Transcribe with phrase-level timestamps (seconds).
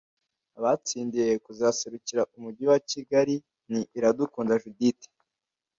[0.57, 3.35] Abatsindiye kuzaserukira Umujyi wa Kigali
[3.71, 5.03] ni Iradukunda Judith